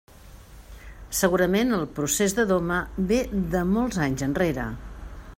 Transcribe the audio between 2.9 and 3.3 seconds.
ve